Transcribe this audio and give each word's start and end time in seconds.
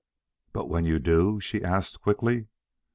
"But 0.51 0.65
when 0.67 0.83
you 0.85 0.97
do?" 0.97 1.39
she 1.39 1.63
asked 1.63 2.01
quickly. 2.01 2.47